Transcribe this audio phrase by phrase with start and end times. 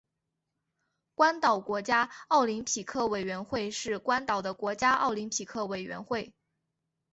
[1.13, 6.33] 关岛国家奥林匹克委员会是关岛的国家奥林匹克委员会。